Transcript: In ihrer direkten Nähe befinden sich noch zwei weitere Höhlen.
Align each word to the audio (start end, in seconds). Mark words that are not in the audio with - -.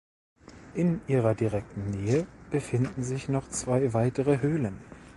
In 0.73 1.01
ihrer 1.05 1.35
direkten 1.35 1.91
Nähe 1.91 2.25
befinden 2.49 3.03
sich 3.03 3.29
noch 3.29 3.47
zwei 3.49 3.93
weitere 3.93 4.39
Höhlen. 4.41 4.79